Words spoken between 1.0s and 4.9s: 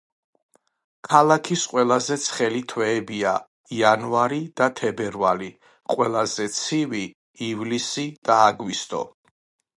ქალაქის ყველაზე ცხელი თვეებია იანვარი და